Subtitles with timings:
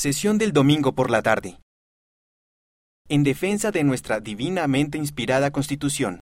[0.00, 1.60] Sesión del domingo por la tarde.
[3.10, 6.20] En defensa de nuestra divinamente inspirada Constitución.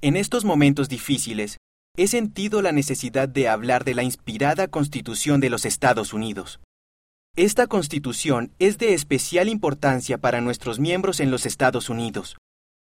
[0.00, 1.58] En estos momentos difíciles,
[1.96, 6.58] he sentido la necesidad de hablar de la inspirada Constitución de los Estados Unidos.
[7.36, 12.36] Esta Constitución es de especial importancia para nuestros miembros en los Estados Unidos,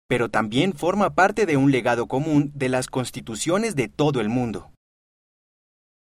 [0.08, 4.71] pero también forma parte de un legado común de las constituciones de todo el mundo.